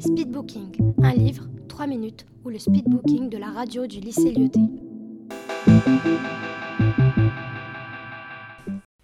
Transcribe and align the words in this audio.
Speedbooking, 0.00 0.94
un 1.02 1.12
livre, 1.12 1.46
3 1.68 1.86
minutes, 1.86 2.24
ou 2.42 2.48
le 2.48 2.58
speedbooking 2.58 3.28
de 3.28 3.36
la 3.36 3.50
radio 3.50 3.86
du 3.86 4.00
lycée 4.00 4.32
Lyoté. 4.32 4.60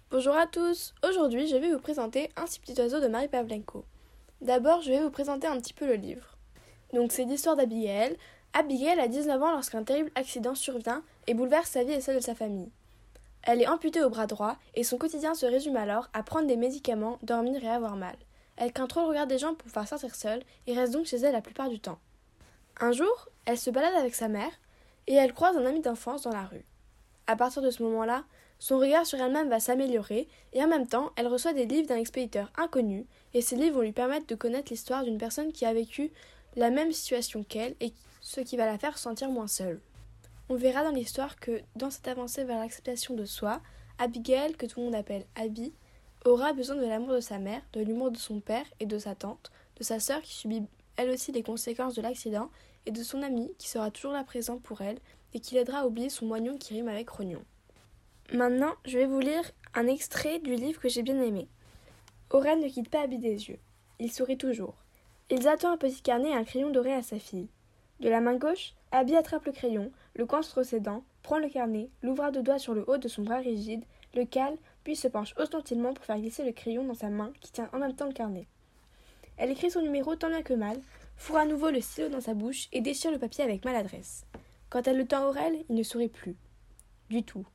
Bonjour 0.09 0.35
à 0.35 0.47
tous, 0.47 0.95
aujourd'hui 1.07 1.47
je 1.47 1.55
vais 1.55 1.71
vous 1.71 1.79
présenter 1.79 2.31
Un 2.35 2.47
si 2.47 2.59
petit 2.59 2.73
oiseau 2.81 2.99
de 2.99 3.07
Marie 3.07 3.27
Pavlenko. 3.27 3.85
D'abord 4.41 4.81
je 4.81 4.89
vais 4.89 4.99
vous 4.99 5.11
présenter 5.11 5.45
un 5.45 5.59
petit 5.59 5.75
peu 5.75 5.85
le 5.85 5.93
livre. 5.93 6.35
Donc 6.93 7.11
c'est 7.11 7.25
l'histoire 7.25 7.55
d'Abigail. 7.55 8.17
Abigail 8.53 8.99
a 8.99 9.07
19 9.07 9.43
ans 9.43 9.51
lorsqu'un 9.51 9.83
terrible 9.83 10.11
accident 10.15 10.55
survient 10.55 11.03
et 11.27 11.35
bouleverse 11.35 11.69
sa 11.69 11.83
vie 11.83 11.93
et 11.93 12.01
celle 12.01 12.15
de 12.15 12.23
sa 12.23 12.33
famille. 12.33 12.71
Elle 13.43 13.61
est 13.61 13.67
amputée 13.67 14.03
au 14.03 14.09
bras 14.09 14.25
droit 14.25 14.55
et 14.73 14.83
son 14.83 14.97
quotidien 14.97 15.35
se 15.35 15.45
résume 15.45 15.77
alors 15.77 16.09
à 16.13 16.23
prendre 16.23 16.47
des 16.47 16.57
médicaments, 16.57 17.19
dormir 17.21 17.63
et 17.63 17.69
avoir 17.69 17.95
mal. 17.97 18.15
Elle 18.57 18.73
craint 18.73 18.87
trop 18.87 19.01
le 19.01 19.07
regard 19.07 19.27
des 19.27 19.37
gens 19.37 19.53
pour 19.53 19.67
pouvoir 19.67 19.87
sortir 19.87 20.15
seule 20.15 20.43
et 20.65 20.73
reste 20.73 20.93
donc 20.93 21.05
chez 21.05 21.17
elle 21.17 21.33
la 21.33 21.41
plupart 21.41 21.69
du 21.69 21.79
temps. 21.79 21.99
Un 22.79 22.91
jour, 22.91 23.29
elle 23.45 23.57
se 23.57 23.69
balade 23.69 23.95
avec 23.95 24.15
sa 24.15 24.27
mère 24.27 24.51
et 25.07 25.13
elle 25.13 25.33
croise 25.33 25.55
un 25.55 25.65
ami 25.65 25.81
d'enfance 25.81 26.23
dans 26.23 26.31
la 26.31 26.45
rue. 26.45 26.65
À 27.27 27.35
partir 27.35 27.61
de 27.61 27.71
ce 27.71 27.83
moment-là, 27.83 28.23
son 28.59 28.79
regard 28.79 29.05
sur 29.05 29.19
elle-même 29.19 29.49
va 29.49 29.59
s'améliorer 29.59 30.27
et 30.53 30.63
en 30.63 30.67
même 30.67 30.87
temps, 30.87 31.11
elle 31.15 31.27
reçoit 31.27 31.53
des 31.53 31.65
livres 31.65 31.87
d'un 31.87 31.97
expéditeur 31.97 32.51
inconnu 32.57 33.05
et 33.33 33.41
ces 33.41 33.55
livres 33.55 33.75
vont 33.75 33.81
lui 33.81 33.91
permettre 33.91 34.25
de 34.25 34.35
connaître 34.35 34.71
l'histoire 34.71 35.03
d'une 35.03 35.19
personne 35.19 35.51
qui 35.51 35.65
a 35.65 35.73
vécu 35.73 36.11
la 36.55 36.71
même 36.71 36.91
situation 36.91 37.43
qu'elle 37.43 37.75
et 37.79 37.93
ce 38.21 38.41
qui 38.41 38.57
va 38.57 38.65
la 38.65 38.79
faire 38.79 38.97
sentir 38.97 39.29
moins 39.29 39.47
seule. 39.47 39.79
On 40.49 40.55
verra 40.55 40.83
dans 40.83 40.91
l'histoire 40.91 41.35
que 41.39 41.61
dans 41.75 41.91
cette 41.91 42.07
avancée 42.07 42.43
vers 42.43 42.59
l'acceptation 42.59 43.13
de 43.13 43.25
soi, 43.25 43.61
Abigail, 43.99 44.55
que 44.55 44.65
tout 44.65 44.79
le 44.79 44.85
monde 44.85 44.95
appelle 44.95 45.25
Abby, 45.35 45.73
aura 46.25 46.53
besoin 46.53 46.75
de 46.75 46.85
l'amour 46.85 47.15
de 47.15 47.19
sa 47.19 47.39
mère, 47.39 47.61
de 47.73 47.81
l'humour 47.81 48.11
de 48.11 48.17
son 48.17 48.39
père 48.39 48.65
et 48.79 48.85
de 48.85 48.97
sa 48.97 49.15
tante, 49.15 49.51
de 49.77 49.83
sa 49.83 49.99
sœur 49.99 50.21
qui 50.21 50.33
subit 50.33 50.63
elle 50.97 51.11
aussi 51.11 51.31
les 51.31 51.43
conséquences 51.43 51.95
de 51.95 52.01
l'accident, 52.01 52.49
et 52.87 52.91
de 52.91 53.03
son 53.03 53.21
ami 53.21 53.51
qui 53.57 53.69
sera 53.69 53.91
toujours 53.91 54.13
là 54.13 54.23
présent 54.23 54.57
pour 54.57 54.81
elle 54.81 54.97
et 55.33 55.39
qui 55.39 55.55
l'aidera 55.55 55.79
à 55.79 55.85
oublier 55.85 56.09
son 56.09 56.25
moignon 56.25 56.57
qui 56.57 56.73
rime 56.73 56.87
avec 56.87 57.09
rognon. 57.09 57.43
Maintenant, 58.33 58.73
je 58.85 58.97
vais 58.97 59.05
vous 59.05 59.19
lire 59.19 59.43
un 59.73 59.87
extrait 59.87 60.39
du 60.39 60.55
livre 60.55 60.79
que 60.79 60.89
j'ai 60.89 61.03
bien 61.03 61.21
aimé. 61.21 61.47
Aurel 62.31 62.59
ne 62.59 62.69
quitte 62.69 62.89
pas 62.89 63.01
Abby 63.01 63.19
des 63.19 63.49
yeux. 63.49 63.59
Il 63.99 64.11
sourit 64.11 64.37
toujours. 64.37 64.75
Il 65.29 65.45
attend 65.47 65.71
un 65.71 65.77
petit 65.77 66.01
carnet 66.01 66.29
et 66.29 66.35
un 66.35 66.45
crayon 66.45 66.69
doré 66.69 66.93
à 66.93 67.01
sa 67.01 67.19
fille. 67.19 67.49
De 67.99 68.09
la 68.09 68.21
main 68.21 68.35
gauche, 68.35 68.73
Abby 68.91 69.15
attrape 69.15 69.45
le 69.45 69.51
crayon, 69.51 69.91
le 70.13 70.25
coince 70.25 70.49
entre 70.49 70.63
ses 70.63 70.79
dents, 70.79 71.03
prend 71.23 71.39
le 71.39 71.49
carnet, 71.49 71.89
l'ouvra 72.01 72.31
de 72.31 72.39
doigts 72.39 72.59
sur 72.59 72.73
le 72.73 72.89
haut 72.89 72.97
de 72.97 73.07
son 73.09 73.23
bras 73.23 73.39
rigide, 73.39 73.83
le 74.15 74.23
cale, 74.23 74.57
puis 74.87 74.95
se 74.95 75.09
penche 75.09 75.33
ostentativement 75.35 75.93
pour 75.93 76.05
faire 76.05 76.17
glisser 76.17 76.45
le 76.45 76.53
crayon 76.53 76.85
dans 76.85 76.93
sa 76.93 77.09
main 77.09 77.33
qui 77.41 77.51
tient 77.51 77.69
en 77.73 77.77
même 77.77 77.93
temps 77.93 78.05
le 78.05 78.13
carnet. 78.13 78.47
Elle 79.35 79.51
écrit 79.51 79.69
son 79.69 79.81
numéro 79.81 80.15
tant 80.15 80.29
bien 80.29 80.43
que 80.43 80.53
mal, 80.53 80.79
fourre 81.17 81.39
à 81.39 81.45
nouveau 81.45 81.71
le 81.71 81.81
stylo 81.81 82.07
dans 82.07 82.21
sa 82.21 82.33
bouche 82.33 82.69
et 82.71 82.79
déchire 82.79 83.11
le 83.11 83.19
papier 83.19 83.43
avec 83.43 83.65
maladresse. 83.65 84.23
Quand 84.69 84.87
elle 84.87 84.95
le 84.95 85.05
tend 85.05 85.27
Aurel, 85.27 85.65
il 85.67 85.75
ne 85.75 85.83
sourit 85.83 86.07
plus. 86.07 86.37
Du 87.09 87.23
tout. 87.23 87.45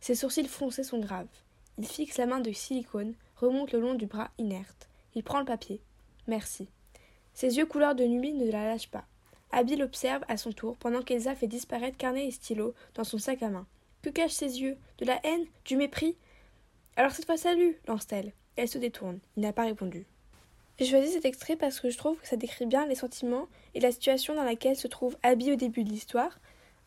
Ses 0.00 0.16
sourcils 0.16 0.48
froncés 0.48 0.82
sont 0.82 0.98
graves. 0.98 1.28
Il 1.78 1.86
fixe 1.86 2.18
la 2.18 2.26
main 2.26 2.40
de 2.40 2.50
silicone, 2.50 3.14
remonte 3.36 3.70
le 3.70 3.78
long 3.78 3.94
du 3.94 4.06
bras 4.06 4.32
inerte. 4.38 4.88
Il 5.14 5.22
prend 5.22 5.38
le 5.38 5.44
papier. 5.44 5.80
Merci. 6.26 6.66
Ses 7.32 7.58
yeux 7.58 7.66
couleur 7.66 7.94
de 7.94 8.06
nuit 8.06 8.32
ne 8.32 8.50
la 8.50 8.66
lâchent 8.66 8.90
pas. 8.90 9.04
Abby 9.52 9.76
l'observe 9.76 10.24
à 10.26 10.36
son 10.36 10.50
tour 10.50 10.76
pendant 10.78 11.02
qu'Elsa 11.02 11.36
fait 11.36 11.46
disparaître 11.46 11.96
carnet 11.96 12.26
et 12.26 12.32
stylo 12.32 12.74
dans 12.94 13.04
son 13.04 13.18
sac 13.18 13.40
à 13.44 13.50
main. 13.50 13.68
Que 14.02 14.10
cachent 14.10 14.32
ses 14.32 14.60
yeux? 14.60 14.76
De 14.98 15.04
la 15.04 15.24
haine? 15.24 15.46
Du 15.64 15.76
mépris? 15.76 16.16
Alors 16.96 17.12
cette 17.12 17.26
fois 17.26 17.36
salut 17.36 17.78
lance-t-elle. 17.86 18.32
Elle 18.56 18.68
se 18.68 18.78
détourne. 18.78 19.18
Il 19.36 19.42
n'a 19.42 19.52
pas 19.52 19.64
répondu. 19.64 20.04
J'ai 20.78 20.86
choisi 20.86 21.12
cet 21.12 21.24
extrait 21.24 21.56
parce 21.56 21.80
que 21.80 21.90
je 21.90 21.96
trouve 21.96 22.18
que 22.18 22.26
ça 22.26 22.36
décrit 22.36 22.66
bien 22.66 22.86
les 22.86 22.94
sentiments 22.94 23.46
et 23.74 23.80
la 23.80 23.92
situation 23.92 24.34
dans 24.34 24.44
laquelle 24.44 24.76
se 24.76 24.88
trouve 24.88 25.16
Abby 25.22 25.52
au 25.52 25.56
début 25.56 25.84
de 25.84 25.90
l'histoire. 25.90 26.38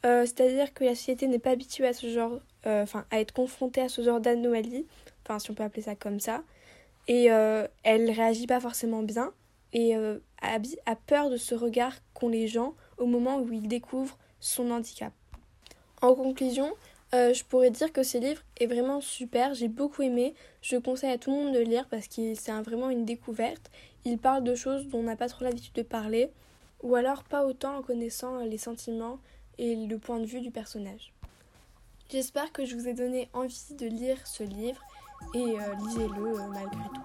Euh, 0.06 0.22
c'est-à-dire 0.22 0.74
que 0.74 0.84
la 0.84 0.94
société 0.94 1.28
n'est 1.28 1.40
pas 1.40 1.52
habituée 1.52 1.88
à 1.88 1.94
ce 1.94 2.08
genre, 2.08 2.40
euh, 2.68 2.84
enfin 2.84 3.06
à 3.10 3.20
être 3.20 3.32
confrontée 3.32 3.82
à 3.82 3.90
ce 3.90 4.04
genre 4.04 4.20
d'anomalie, 4.20 4.86
enfin 5.24 5.40
si 5.40 5.50
on 5.50 5.56
peut 5.56 5.64
appeler 5.64 5.82
ça 5.82 5.96
comme 5.96 6.20
ça, 6.20 6.44
et 7.08 7.32
euh, 7.32 7.68
elle 7.84 8.12
réagit 8.12 8.46
pas 8.46 8.60
forcément 8.60 9.02
bien. 9.02 9.34
Et 9.74 9.94
Abby 10.42 10.78
a 10.86 10.96
peur 10.96 11.30
de 11.30 11.36
ce 11.36 11.54
regard 11.54 11.92
qu'ont 12.14 12.30
les 12.30 12.48
gens 12.48 12.76
au 12.98 13.08
moment 13.08 13.40
où 13.40 13.52
il 13.52 13.68
découvre 13.68 14.18
son 14.40 14.72
handicap. 14.72 15.12
En 16.02 16.16
conclusion, 16.16 16.74
je 17.14 17.44
pourrais 17.46 17.72
dire 17.72 17.94
que 17.94 18.04
ce 18.04 18.18
livre 18.18 18.42
est 18.58 18.68
vraiment 18.68 19.00
super, 19.00 19.54
j'ai 19.54 19.70
beaucoup 19.70 20.02
aimé, 20.02 20.34
je 20.62 20.76
conseille 20.78 21.12
à 21.12 21.18
tout 21.18 21.32
le 21.32 21.38
monde 21.38 21.54
de 21.54 21.60
le 21.60 21.66
lire 21.66 21.88
parce 21.90 22.08
que 22.08 22.36
c'est 22.36 22.52
vraiment 22.62 22.90
une 22.90 23.06
découverte. 23.06 23.72
Il 24.04 24.18
parle 24.18 24.44
de 24.44 24.54
choses 24.54 24.88
dont 24.88 25.00
on 25.00 25.04
n'a 25.04 25.16
pas 25.16 25.30
trop 25.30 25.46
l'habitude 25.46 25.74
de 25.74 25.82
parler, 25.82 26.30
ou 26.84 26.96
alors 26.96 27.24
pas 27.24 27.46
autant 27.46 27.78
en 27.78 27.82
connaissant 27.82 28.40
les 28.40 28.58
sentiments 28.58 29.20
et 29.58 29.76
le 29.76 29.98
point 29.98 30.20
de 30.20 30.26
vue 30.26 30.42
du 30.42 30.52
personnage. 30.52 31.14
J'espère 32.12 32.52
que 32.52 32.66
je 32.66 32.76
vous 32.76 32.88
ai 32.88 32.94
donné 32.94 33.30
envie 33.34 33.74
de 33.78 33.88
lire 33.88 34.18
ce 34.26 34.44
livre 34.44 34.82
et 35.34 35.40
euh, 35.40 35.74
lisez-le 35.86 36.24
euh, 36.24 36.48
malgré 36.50 36.84
tout. 36.94 37.02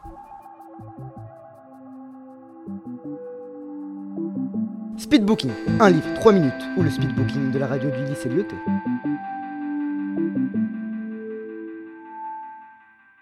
Speedbooking, 4.98 5.50
un 5.80 5.90
livre 5.90 6.12
3 6.14 6.32
minutes 6.32 6.52
ou 6.76 6.82
le 6.82 6.90
speedbooking 6.90 7.50
de 7.50 7.58
la 7.58 7.66
radio 7.66 7.90
du 7.90 8.04
lycée 8.04 8.28
Lyoté. 8.28 8.56
thank 10.20 10.54
you 10.54 10.69